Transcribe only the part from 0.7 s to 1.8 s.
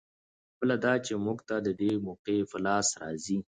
دا چې موږ ته د